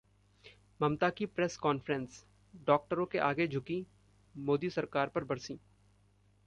ममता 0.79 1.09
की 1.09 1.25
press 1.25 1.57
conference: 1.57 2.25
डॉक्टरों 2.67 3.05
के 3.05 3.17
आगे 3.19 3.47
झुकीं, 3.47 3.83
मोदी 4.35 4.69
सरकार 4.69 5.09
पर 5.09 5.23
बरसीं 5.23 5.57